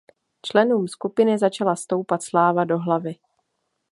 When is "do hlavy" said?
2.63-3.15